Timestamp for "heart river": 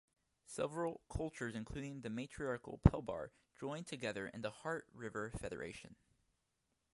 4.49-5.31